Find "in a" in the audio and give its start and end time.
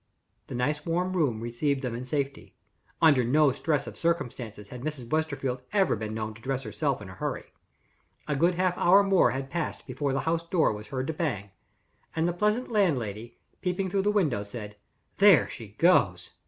7.03-7.13